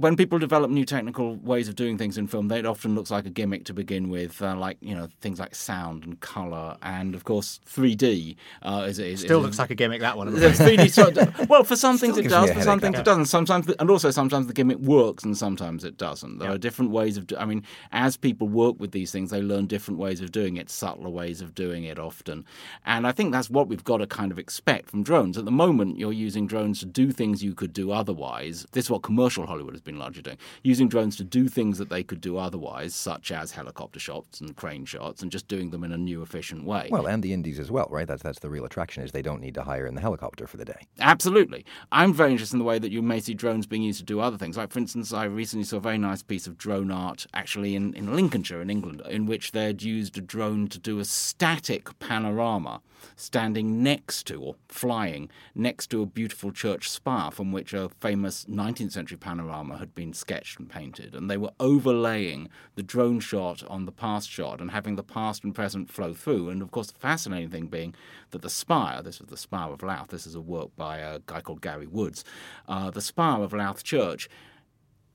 when 0.00 0.16
people 0.16 0.38
develop 0.38 0.70
new 0.70 0.84
technical 0.84 1.36
ways 1.36 1.68
of 1.68 1.76
doing 1.76 1.98
things 1.98 2.16
in 2.16 2.26
film, 2.26 2.48
they, 2.48 2.58
it 2.60 2.66
often 2.66 2.94
looks 2.94 3.10
like 3.10 3.26
a 3.26 3.30
gimmick 3.30 3.64
to 3.66 3.74
begin 3.74 4.08
with, 4.08 4.40
uh, 4.40 4.56
like 4.56 4.78
you 4.80 4.94
know 4.94 5.08
things 5.20 5.38
like 5.38 5.54
sound 5.54 6.04
and 6.04 6.18
color, 6.20 6.76
and 6.82 7.14
of 7.14 7.24
course 7.24 7.60
3D 7.68 8.36
uh, 8.62 8.86
is, 8.88 8.98
is 8.98 9.20
Still 9.20 9.40
is, 9.40 9.44
looks 9.44 9.58
like 9.58 9.70
a 9.70 9.74
gimmick, 9.74 10.00
that 10.00 10.16
one. 10.16 10.28
I'm 10.28 10.34
the 10.40 10.48
afraid. 10.48 10.78
3D 10.80 10.90
so, 10.90 11.46
well, 11.48 11.64
for 11.64 11.76
some 11.76 11.98
things 11.98 12.16
it 12.16 12.28
does, 12.28 12.50
for 12.50 12.62
some 12.62 12.80
things 12.80 12.98
it 12.98 13.04
doesn't. 13.04 13.26
Sometimes, 13.26 13.66
the, 13.66 13.80
and 13.80 13.90
also 13.90 14.10
sometimes 14.10 14.46
the 14.46 14.52
gimmick 14.54 14.78
works, 14.78 15.22
and 15.24 15.36
sometimes 15.36 15.84
it 15.84 15.96
doesn't. 15.96 16.38
There 16.38 16.48
Yeah. 16.48 16.54
are 16.54 16.58
different 16.58 16.90
ways 16.92 17.16
of. 17.16 17.26
Do, 17.26 17.36
I 17.36 17.44
mean, 17.44 17.62
as 17.92 18.16
people 18.16 18.48
work 18.48 18.76
with 18.80 18.92
these 18.92 19.12
things, 19.12 19.30
they 19.30 19.42
learn 19.42 19.66
different 19.66 20.00
ways 20.00 20.20
of 20.20 20.32
doing 20.32 20.56
it, 20.56 20.70
subtler 20.70 21.10
ways 21.10 21.40
of 21.40 21.54
doing 21.54 21.84
it 21.84 21.98
often, 21.98 22.44
and 22.86 23.06
I 23.06 23.12
think 23.12 23.32
that's 23.32 23.50
what 23.50 23.68
we've 23.68 23.84
got 23.84 23.98
to 23.98 24.06
kind 24.06 24.32
of 24.32 24.38
expect 24.38 24.88
from 24.90 25.02
drones. 25.02 25.36
At 25.36 25.44
the 25.44 25.50
moment, 25.50 25.98
you're 25.98 26.12
using 26.12 26.46
drones 26.46 26.80
to 26.80 26.86
do 26.86 27.10
things 27.12 27.42
you 27.44 27.54
could 27.54 27.72
do 27.72 27.90
otherwise. 27.92 28.66
This 28.72 28.86
is 28.86 28.90
what 28.90 29.02
commercial 29.02 29.46
Hollywood 29.46 29.74
has 29.74 29.80
been 29.82 29.89
largely 29.98 30.22
doing, 30.22 30.38
using 30.62 30.88
drones 30.88 31.16
to 31.16 31.24
do 31.24 31.48
things 31.48 31.78
that 31.78 31.88
they 31.88 32.02
could 32.02 32.20
do 32.20 32.36
otherwise, 32.36 32.94
such 32.94 33.32
as 33.32 33.52
helicopter 33.52 34.00
shots 34.00 34.40
and 34.40 34.56
crane 34.56 34.84
shots, 34.84 35.22
and 35.22 35.30
just 35.30 35.48
doing 35.48 35.70
them 35.70 35.84
in 35.84 35.92
a 35.92 35.98
new, 35.98 36.22
efficient 36.22 36.64
way. 36.64 36.88
Well, 36.90 37.06
and 37.06 37.22
the 37.22 37.32
indies 37.32 37.58
as 37.58 37.70
well, 37.70 37.88
right? 37.90 38.06
That's 38.06 38.22
that's 38.22 38.40
the 38.40 38.50
real 38.50 38.64
attraction 38.64 39.02
is 39.02 39.12
they 39.12 39.22
don't 39.22 39.40
need 39.40 39.54
to 39.54 39.62
hire 39.62 39.86
in 39.86 39.94
the 39.94 40.00
helicopter 40.00 40.46
for 40.46 40.56
the 40.56 40.64
day. 40.64 40.86
Absolutely. 41.00 41.64
I'm 41.92 42.12
very 42.12 42.32
interested 42.32 42.54
in 42.54 42.58
the 42.58 42.64
way 42.64 42.78
that 42.78 42.92
you 42.92 43.02
may 43.02 43.20
see 43.20 43.34
drones 43.34 43.66
being 43.66 43.82
used 43.82 44.00
to 44.00 44.04
do 44.04 44.20
other 44.20 44.38
things. 44.38 44.56
Like, 44.56 44.70
for 44.70 44.78
instance, 44.78 45.12
I 45.12 45.24
recently 45.24 45.64
saw 45.64 45.78
a 45.78 45.80
very 45.80 45.98
nice 45.98 46.22
piece 46.22 46.46
of 46.46 46.58
drone 46.58 46.90
art 46.90 47.26
actually 47.34 47.74
in, 47.74 47.94
in 47.94 48.14
Lincolnshire, 48.14 48.60
in 48.60 48.70
England, 48.70 49.02
in 49.08 49.26
which 49.26 49.52
they'd 49.52 49.82
used 49.82 50.16
a 50.18 50.20
drone 50.20 50.68
to 50.68 50.78
do 50.78 50.98
a 50.98 51.04
static 51.04 51.98
panorama 51.98 52.80
standing 53.16 53.82
next 53.82 54.26
to, 54.26 54.40
or 54.40 54.56
flying 54.68 55.30
next 55.54 55.88
to 55.88 56.02
a 56.02 56.06
beautiful 56.06 56.52
church 56.52 56.88
spire 56.88 57.30
from 57.30 57.52
which 57.52 57.72
a 57.72 57.88
famous 58.00 58.44
19th 58.44 58.92
century 58.92 59.16
panorama 59.16 59.78
had 59.80 59.94
been 59.94 60.12
sketched 60.12 60.58
and 60.60 60.70
painted. 60.70 61.14
And 61.14 61.28
they 61.28 61.36
were 61.36 61.50
overlaying 61.58 62.48
the 62.76 62.82
drone 62.82 63.18
shot 63.18 63.64
on 63.68 63.84
the 63.84 63.92
past 63.92 64.30
shot 64.30 64.60
and 64.60 64.70
having 64.70 64.94
the 64.94 65.02
past 65.02 65.42
and 65.42 65.54
present 65.54 65.90
flow 65.90 66.14
through. 66.14 66.50
And 66.50 66.62
of 66.62 66.70
course, 66.70 66.92
the 66.92 66.98
fascinating 66.98 67.50
thing 67.50 67.66
being 67.66 67.94
that 68.30 68.42
the 68.42 68.50
spire, 68.50 69.02
this 69.02 69.18
was 69.18 69.28
the 69.28 69.36
Spire 69.36 69.72
of 69.72 69.82
Louth, 69.82 70.08
this 70.08 70.26
is 70.26 70.36
a 70.36 70.40
work 70.40 70.70
by 70.76 70.98
a 70.98 71.18
guy 71.26 71.40
called 71.40 71.60
Gary 71.60 71.86
Woods, 71.86 72.24
uh, 72.68 72.90
the 72.90 73.00
spire 73.00 73.42
of 73.42 73.52
Louth 73.52 73.82
Church 73.82 74.28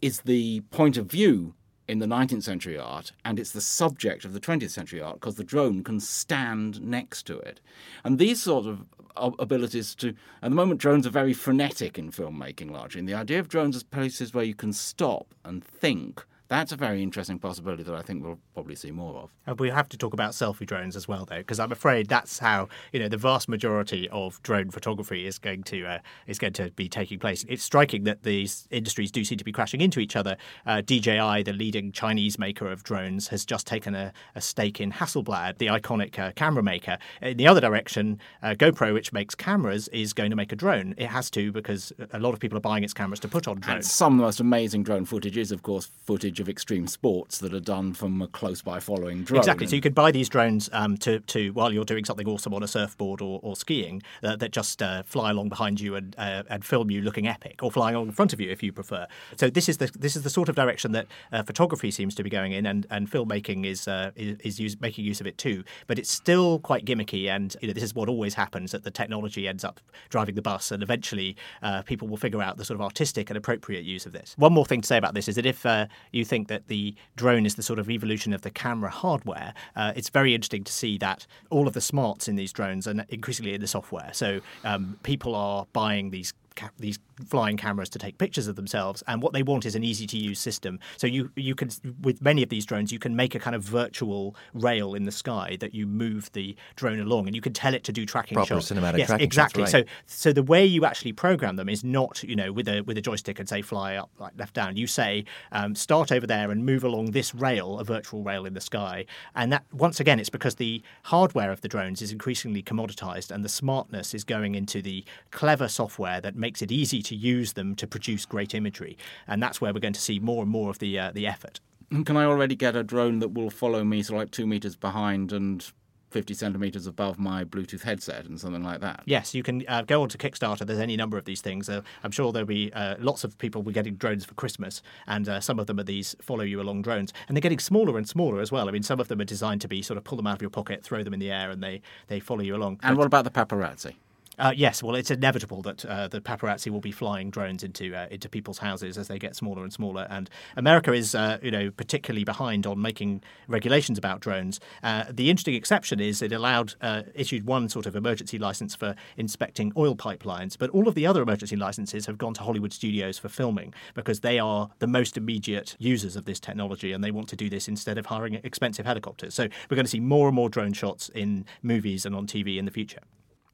is 0.02 0.22
the 0.22 0.62
point 0.72 0.98
of 0.98 1.06
view 1.06 1.54
in 1.88 2.00
the 2.00 2.06
19th 2.06 2.44
century 2.44 2.78
art, 2.78 3.12
and 3.24 3.40
it's 3.40 3.52
the 3.52 3.62
subject 3.62 4.26
of 4.26 4.34
the 4.34 4.40
20th 4.40 4.72
century 4.72 5.02
art 5.02 5.20
because 5.20 5.36
the 5.36 5.44
drone 5.44 5.84
can 5.84 6.00
stand 6.00 6.82
next 6.82 7.24
to 7.24 7.38
it. 7.40 7.60
And 8.04 8.18
these 8.18 8.42
sort 8.42 8.66
of 8.66 8.86
uh, 9.16 9.32
abilities 9.40 9.96
to, 9.96 10.10
at 10.42 10.50
the 10.50 10.56
moment, 10.56 10.82
drones 10.82 11.06
are 11.06 11.12
very 11.12 11.34
frenetic 11.34 11.98
in 11.98 12.12
filmmaking 12.12 12.72
largely. 12.72 13.00
And 13.00 13.08
the 13.08 13.14
idea 13.14 13.40
of 13.40 13.50
drones 13.50 13.76
as 13.76 13.84
places 13.84 14.34
where 14.34 14.44
you 14.44 14.56
can 14.56 14.74
stop 14.74 15.34
and 15.44 15.64
think 15.64 16.26
That's 16.48 16.72
a 16.72 16.76
very 16.76 17.02
interesting 17.02 17.40
possibility 17.40 17.84
that 17.84 17.96
I 17.96 18.02
think 18.02 18.24
we'll 18.24 18.40
probably 18.54 18.76
see 18.76 18.92
more 18.92 19.16
of. 19.16 19.32
Uh, 19.48 19.56
we 19.56 19.70
have 19.70 19.90
to 19.90 19.98
talk 19.98 20.14
about 20.14 20.32
selfie 20.32 20.66
drones 20.66 20.96
as 20.96 21.08
well, 21.08 21.26
though, 21.26 21.38
because 21.38 21.60
I'm 21.60 21.72
afraid 21.72 22.08
that's 22.08 22.40
how 22.40 22.68
you 22.92 23.00
know 23.00 23.08
the 23.08 23.18
vast 23.18 23.50
majority 23.50 24.08
of 24.10 24.42
drone 24.44 24.70
photography 24.70 25.26
is 25.26 25.40
going 25.40 25.64
to 25.64 25.86
uh, 25.86 26.00
is 26.28 26.38
going 26.38 26.54
to 26.54 26.70
be 26.72 26.88
taking 26.88 27.18
place. 27.18 27.46
It's 27.50 27.64
striking 27.64 28.04
that 28.04 28.24
these 28.24 28.68
industries 28.70 29.12
do 29.12 29.24
seem 29.24 29.40
to 29.40 29.44
be 29.44 29.52
crashing 29.52 29.82
into 29.82 30.00
each 30.00 30.16
other. 30.16 30.38
Uh, 30.66 30.82
DJI, 30.82 31.44
the 31.44 31.54
leading 31.54 31.92
Chinese 31.92 32.38
maker 32.38 32.72
of 32.72 32.84
drones, 32.84 33.30
has 33.30 33.44
just 33.44 33.66
taken 33.66 33.96
a, 33.96 34.14
a 34.36 34.42
stake 34.42 34.80
in 34.80 34.92
Hasselblad, 34.92 35.58
the 35.58 35.68
iconic 35.68 36.20
uh, 36.20 36.32
camera 36.34 36.62
maker. 36.62 36.98
In 37.22 37.38
the 37.38 37.48
other 37.48 37.62
direction, 37.62 38.20
uh, 38.44 38.50
GoPro, 38.50 38.94
which 38.94 39.12
makes 39.12 39.34
cameras, 39.34 39.88
is 39.88 40.14
going 40.14 40.30
to 40.30 40.36
make 40.36 40.52
a 40.52 40.56
drone. 40.56 40.94
It 40.98 41.08
has 41.08 41.32
to 41.32 41.52
because 41.52 41.92
a 42.12 42.20
lot 42.20 42.34
of 42.34 42.40
people 42.40 42.58
are 42.58 42.62
buying 42.62 42.84
its 42.84 42.94
cameras 42.94 43.20
to 43.22 43.28
put 43.28 43.48
on 43.48 43.60
drones. 43.60 43.76
And 43.78 43.86
some 43.86 44.14
of 44.14 44.18
the 44.20 44.24
most 44.26 44.40
amazing 44.40 44.84
drone 44.84 45.06
footage 45.06 45.38
is, 45.38 45.52
of 45.52 45.64
course, 45.64 45.90
footage 46.06 46.35
of 46.40 46.50
extreme 46.50 46.88
sports 46.88 47.38
that 47.40 47.54
are 47.54 47.60
done 47.60 47.94
from 47.94 48.22
a 48.22 48.28
close 48.28 48.62
by 48.62 48.80
following 48.80 49.24
drone. 49.24 49.40
Exactly. 49.40 49.68
So 49.68 49.76
you 49.76 49.82
could 49.82 49.96
buy 49.96 50.12
these 50.12 50.30
drones 50.30 50.70
um, 50.74 50.98
to, 50.98 51.20
to 51.20 51.52
while 51.54 51.72
you're 51.72 51.86
doing 51.86 52.06
something 52.06 52.28
awesome 52.28 52.54
on 52.54 52.64
a 52.64 52.68
surfboard 52.68 53.22
or, 53.22 53.40
or 53.44 53.56
skiing 53.56 54.02
uh, 54.24 54.36
that 54.38 54.52
just 54.52 54.82
uh, 54.82 55.04
fly 55.04 55.32
along 55.32 55.50
behind 55.50 55.80
you 55.80 55.96
and 55.96 56.16
uh, 56.18 56.44
and 56.50 56.66
film 56.66 56.92
you 56.92 57.02
looking 57.02 57.28
epic, 57.28 57.64
or 57.64 57.72
flying 57.72 57.96
along 57.96 58.08
in 58.08 58.14
front 58.14 58.34
of 58.34 58.42
you 58.42 58.50
if 58.52 58.62
you 58.62 58.72
prefer. 58.72 59.08
So 59.38 59.50
this 59.50 59.70
is 59.70 59.78
the 59.78 59.92
this 59.98 60.16
is 60.16 60.24
the 60.24 60.30
sort 60.30 60.50
of 60.50 60.56
direction 60.56 60.92
that 60.92 61.08
uh, 61.32 61.44
photography 61.44 61.92
seems 61.92 62.16
to 62.16 62.24
be 62.24 62.30
going 62.30 62.52
in, 62.52 62.66
and, 62.66 62.86
and 62.90 63.10
filmmaking 63.10 63.66
is 63.66 63.88
uh, 63.88 64.12
is, 64.16 64.38
is 64.40 64.60
use, 64.60 64.82
making 64.82 65.06
use 65.06 65.22
of 65.22 65.28
it 65.28 65.38
too. 65.38 65.64
But 65.88 66.00
it's 66.00 66.12
still 66.12 66.60
quite 66.60 66.86
gimmicky, 66.86 67.28
and 67.30 67.56
you 67.62 67.68
know 67.68 67.74
this 67.74 67.84
is 67.84 67.96
what 67.96 68.10
always 68.10 68.34
happens 68.34 68.72
that 68.72 68.84
the 68.84 68.92
technology 68.92 69.48
ends 69.48 69.64
up 69.64 69.80
driving 70.10 70.36
the 70.36 70.42
bus, 70.42 70.72
and 70.72 70.84
eventually 70.84 71.36
uh, 71.62 71.82
people 71.84 72.08
will 72.08 72.18
figure 72.18 72.42
out 72.42 72.58
the 72.58 72.66
sort 72.66 72.76
of 72.76 72.82
artistic 72.82 73.30
and 73.30 73.38
appropriate 73.38 73.86
use 73.86 74.06
of 74.06 74.12
this. 74.12 74.36
One 74.38 74.54
more 74.54 74.66
thing 74.66 74.82
to 74.82 74.88
say 74.88 74.98
about 74.98 75.14
this 75.14 75.28
is 75.28 75.36
that 75.36 75.46
if 75.46 75.66
you 76.12 76.25
think 76.26 76.48
that 76.50 76.68
the 76.68 76.96
drone 77.16 77.46
is 77.46 77.56
the 77.56 77.64
sort 77.64 77.80
of 77.80 77.90
evolution 77.90 78.34
of 78.34 78.42
the 78.42 78.52
camera 78.52 78.90
hardware, 78.90 79.54
uh, 79.76 79.94
it's 79.96 80.10
very 80.10 80.36
interesting 80.36 80.64
to 80.66 80.72
see 80.72 80.98
that 80.98 81.26
all 81.50 81.68
of 81.68 81.74
the 81.74 81.82
smarts 81.82 82.28
in 82.28 82.36
these 82.36 82.52
drones 82.52 82.88
are 82.88 83.06
increasingly 83.10 83.54
in 83.54 83.62
the 83.62 83.68
software. 83.68 84.10
So 84.14 84.42
um, 84.64 85.00
people 85.04 85.36
are 85.36 85.66
buying 85.74 86.12
these 86.12 86.34
these 86.80 87.00
flying 87.28 87.58
cameras 87.58 87.90
to 87.90 88.00
take 88.00 88.18
pictures 88.18 88.48
of 88.48 88.56
themselves, 88.56 89.04
and 89.08 89.22
what 89.22 89.34
they 89.34 89.44
want 89.44 89.66
is 89.66 89.76
an 89.76 89.84
easy 89.84 90.06
to 90.08 90.18
use 90.18 90.40
system. 90.40 90.80
So 90.98 91.08
you 91.08 91.32
you 91.36 91.56
can 91.56 91.70
with 92.02 92.22
many 92.22 92.44
of 92.44 92.50
these 92.50 92.66
drones 92.66 92.92
you 92.92 93.00
can 93.00 93.16
make 93.16 93.36
a 93.36 93.40
kind 93.40 93.56
of 93.56 93.64
virtual 93.64 94.36
rail 94.54 94.94
in 94.94 95.06
the 95.06 95.12
sky 95.12 95.58
that 95.60 95.74
you 95.74 95.88
move 95.88 96.32
the 96.34 96.56
drone 96.76 97.00
along, 97.00 97.28
and 97.28 97.36
you 97.36 97.42
can 97.42 97.54
tell 97.54 97.74
it 97.74 97.84
to 97.86 97.92
do 97.92 98.06
tracking 98.06 98.36
Proper 98.36 98.56
shots. 98.56 98.72
cinematic 98.72 98.98
yes, 98.98 99.08
tracking 99.08 99.24
shots, 99.24 99.24
exactly. 99.24 99.64
right. 99.64 99.72
So 99.72 99.84
so 100.06 100.34
the 100.34 100.44
way 100.44 100.66
you 100.66 100.86
actually 100.86 101.14
program 101.14 101.56
them 101.56 101.70
is 101.70 101.84
not 101.84 102.24
you 102.24 102.36
know 102.36 102.52
with 102.52 102.68
a 102.68 102.82
with 102.82 102.98
a 102.98 103.02
joystick 103.02 103.40
and 103.40 103.48
say 103.48 103.62
fly 103.62 103.96
up 103.96 104.10
like 104.20 104.34
left 104.38 104.54
down. 104.54 104.76
You 104.78 104.88
say 104.88 105.26
um, 105.52 105.76
start 105.76 106.12
over 106.12 106.28
there 106.28 106.52
and 106.52 106.66
move 106.66 106.84
along 106.84 107.12
this 107.12 107.34
rail, 107.34 107.80
a 107.80 107.84
virtual 107.84 108.24
rail 108.24 108.46
in 108.46 108.54
the 108.54 108.62
sky, 108.62 109.06
and 109.36 109.52
that 109.52 109.66
once 109.72 110.00
again 110.00 110.20
it's 110.20 110.30
because 110.30 110.56
the 110.56 110.82
hardware 111.04 111.52
of 111.52 111.62
the 111.62 111.68
drones 111.68 112.02
is 112.02 112.12
increasingly 112.12 112.62
commoditized, 112.62 113.32
and 113.32 113.44
the 113.44 113.50
smartness 113.50 114.14
is 114.14 114.24
going 114.24 114.56
into 114.56 114.82
the 114.82 115.04
clever 115.32 115.68
software 115.68 116.20
that 116.22 116.36
makes 116.36 116.62
it 116.62 116.72
easy 116.72 117.02
to 117.06 117.16
use 117.16 117.54
them 117.54 117.76
to 117.76 117.88
produce 117.88 118.26
great 118.26 118.54
imagery, 118.54 118.98
and 119.28 119.42
that's 119.42 119.60
where 119.62 119.74
we're 119.74 119.80
going 119.80 119.94
to 119.94 120.02
see 120.02 120.20
more 120.20 120.44
and 120.44 120.52
more 120.52 120.70
of 120.70 120.80
the 120.80 121.00
uh, 121.00 121.12
the 121.12 121.26
effort. 121.28 121.60
Can 122.06 122.18
I 122.18 122.26
already 122.26 122.56
get 122.56 122.76
a 122.76 122.84
drone 122.84 123.20
that 123.20 123.30
will 123.30 123.50
follow 123.50 123.84
me, 123.84 124.02
so 124.04 124.16
like 124.16 124.32
two 124.32 124.48
meters 124.48 124.76
behind 124.76 125.32
and 125.32 125.66
50 126.12 126.34
centimeters 126.34 126.88
above 126.88 127.20
my 127.20 127.44
Bluetooth 127.44 127.84
headset 127.84 128.26
and 128.26 128.40
something 128.40 128.64
like 128.64 128.80
that? 128.82 129.04
Yes, 129.06 129.36
you 129.36 129.44
can 129.44 129.64
uh, 129.68 129.82
go 129.84 130.02
on 130.02 130.10
to 130.10 130.18
Kickstarter. 130.18 130.66
There's 130.66 130.80
any 130.80 130.96
number 130.96 131.18
of 131.18 131.26
these 131.26 131.42
things. 131.42 131.68
Uh, 131.70 131.82
I'm 132.04 132.12
sure 132.12 132.32
there'll 132.32 132.48
be 132.48 132.72
uh, 132.74 132.96
lots 133.00 133.24
of 133.24 133.38
people 133.38 133.62
will 133.62 133.72
be 133.72 133.74
getting 133.74 133.96
drones 133.96 134.24
for 134.26 134.34
Christmas, 134.34 134.82
and 135.08 135.28
uh, 135.30 135.40
some 135.42 135.60
of 135.60 135.68
them 135.68 135.80
are 135.80 135.84
these 135.84 136.16
follow 136.22 136.44
you 136.44 136.60
along 136.62 136.82
drones, 136.84 137.14
and 137.28 137.36
they're 137.36 137.42
getting 137.42 137.60
smaller 137.60 137.98
and 137.98 138.08
smaller 138.08 138.40
as 138.42 138.52
well. 138.52 138.68
I 138.68 138.72
mean, 138.72 138.84
some 138.84 139.00
of 139.00 139.08
them 139.10 139.22
are 139.22 139.26
designed 139.26 139.62
to 139.62 139.68
be 139.68 139.82
sort 139.82 139.98
of 139.98 140.04
pull 140.06 140.16
them 140.16 140.26
out 140.28 140.36
of 140.36 140.42
your 140.42 140.50
pocket, 140.50 140.84
throw 140.84 141.04
them 141.04 141.14
in 141.14 141.20
the 141.20 141.32
air, 141.32 141.52
and 141.52 141.62
they 141.62 141.82
they 142.08 142.20
follow 142.20 142.42
you 142.42 142.56
along. 142.56 142.80
And 142.82 142.96
But- 142.96 143.00
what 143.00 143.08
about 143.08 143.26
the 143.26 143.32
paparazzi? 143.32 143.96
Uh, 144.38 144.54
yes, 144.56 144.84
well, 144.84 144.96
it's 144.96 145.12
inevitable 145.12 145.62
that 145.62 145.86
uh, 145.86 146.08
the 146.08 146.20
paparazzi 146.20 146.70
will 146.70 146.82
be 146.82 146.92
flying 146.92 147.30
drones 147.30 147.64
into 147.64 147.96
uh, 147.96 148.08
into 148.12 148.28
people's 148.28 148.58
houses 148.58 148.98
as 148.98 149.08
they 149.08 149.18
get 149.18 149.36
smaller 149.36 149.64
and 149.64 149.72
smaller. 149.72 150.08
And 150.10 150.30
America 150.58 150.92
is, 150.92 151.16
uh, 151.16 151.38
you 151.42 151.52
know, 151.52 151.72
particularly 151.72 152.24
behind 152.24 152.68
on 152.68 152.82
making 152.82 153.24
regulations 153.48 153.98
about 153.98 154.20
drones. 154.20 154.60
Uh, 154.84 155.06
the 155.10 155.30
interesting 155.30 155.56
exception 155.56 156.00
is 156.00 156.22
it 156.22 156.32
allowed 156.32 156.76
uh, 156.82 157.04
issued 157.14 157.46
one 157.46 157.70
sort 157.70 157.86
of 157.86 157.96
emergency 157.96 158.38
license 158.38 158.76
for 158.76 158.96
inspecting 159.16 159.72
oil 159.78 159.96
pipelines, 159.96 160.58
but 160.58 160.70
all 160.72 160.88
of 160.88 160.96
the 160.96 161.08
other 161.08 161.22
emergency 161.22 161.56
licenses 161.56 162.06
have 162.06 162.18
gone 162.18 162.34
to 162.34 162.44
Hollywood 162.44 162.74
studios 162.74 163.18
for 163.18 163.30
filming 163.30 163.74
because 163.94 164.20
they 164.20 164.38
are 164.40 164.70
the 164.80 164.88
most 164.88 165.18
immediate 165.18 165.76
users 165.80 166.16
of 166.16 166.26
this 166.26 166.40
technology, 166.40 166.92
and 166.92 167.04
they 167.04 167.12
want 167.12 167.30
to 167.30 167.36
do 167.36 167.50
this 167.50 167.68
instead 167.68 167.98
of 167.98 168.08
hiring 168.08 168.36
expensive 168.44 168.86
helicopters. 168.86 169.34
So 169.34 169.48
we're 169.70 169.76
going 169.76 169.86
to 169.86 169.92
see 169.92 170.00
more 170.00 170.28
and 170.28 170.36
more 170.36 170.50
drone 170.50 170.74
shots 170.74 171.10
in 171.10 171.46
movies 171.62 172.06
and 172.06 172.16
on 172.16 172.28
TV 172.28 172.58
in 172.58 172.66
the 172.66 172.72
future. 172.72 173.00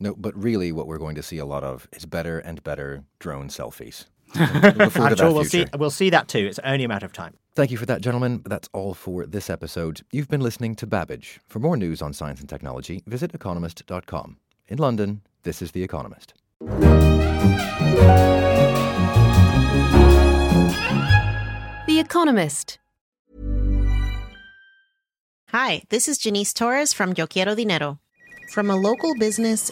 No, 0.01 0.15
but 0.15 0.36
really, 0.36 0.72
what 0.72 0.88
we're 0.88 0.98
going 0.98 1.13
to 1.13 1.22
see 1.22 1.38
a 1.38 1.46
lot 1.46 1.63
of 1.63 1.88
is 1.93 2.08
better 2.08 2.39
and 2.39 2.63
better 2.63 3.03
drone 3.20 3.50
selfies. 3.50 4.05
Look 4.34 4.98
I'm 4.98 5.15
sure 5.15 5.31
we'll 5.31 5.46
see 5.46 5.67
we'll 5.77 5.91
see 5.91 6.10
that 6.10 6.27
too. 6.27 6.48
It's 6.48 6.58
only 6.63 6.86
a 6.86 6.88
matter 6.88 7.05
of 7.05 7.13
time. 7.13 7.36
Thank 7.53 7.70
you 7.70 7.77
for 7.77 7.86
that, 7.86 8.01
gentlemen. 8.01 8.41
That's 8.46 8.67
all 8.74 8.96
for 8.96 9.27
this 9.27 9.48
episode. 9.48 10.01
You've 10.12 10.27
been 10.27 10.41
listening 10.41 10.75
to 10.77 10.88
Babbage. 10.88 11.39
For 11.48 11.60
more 11.60 11.77
news 11.77 12.01
on 12.01 12.13
science 12.13 12.39
and 12.39 12.50
technology, 12.50 13.03
visit 13.05 13.36
economist.com. 13.36 14.38
In 14.70 14.79
London, 14.79 15.22
this 15.43 15.62
is 15.62 15.72
The 15.72 15.84
Economist. 15.84 16.34
The 21.86 22.00
Economist. 22.00 22.79
Hi, 25.50 25.84
this 25.89 26.08
is 26.08 26.17
Janice 26.17 26.53
Torres 26.53 26.91
from 26.93 27.13
Yo 27.15 27.27
Quiero 27.27 27.53
Dinero. 27.53 28.00
From 28.51 28.72
a 28.72 28.75
local 28.75 29.13
business 29.20 29.72